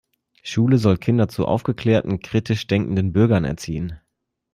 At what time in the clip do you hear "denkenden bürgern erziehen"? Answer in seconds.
2.65-3.99